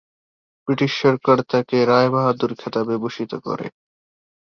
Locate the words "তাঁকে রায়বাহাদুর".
1.51-2.51